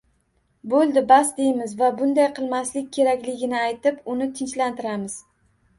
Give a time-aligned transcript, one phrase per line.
[0.71, 5.23] Bo`ldi bas, deymiz va bunday qilmaslik kerakligini aytib, uni tinchlantiramiz